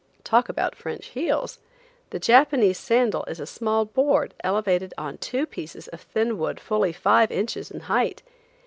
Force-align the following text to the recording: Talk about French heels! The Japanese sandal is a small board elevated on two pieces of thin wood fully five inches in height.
Talk 0.23 0.49
about 0.49 0.75
French 0.75 1.09
heels! 1.09 1.59
The 2.09 2.17
Japanese 2.17 2.79
sandal 2.79 3.23
is 3.25 3.39
a 3.39 3.45
small 3.45 3.85
board 3.85 4.33
elevated 4.43 4.95
on 4.97 5.19
two 5.19 5.45
pieces 5.45 5.87
of 5.89 6.01
thin 6.01 6.39
wood 6.39 6.59
fully 6.59 6.91
five 6.91 7.29
inches 7.29 7.69
in 7.69 7.81
height. 7.81 8.23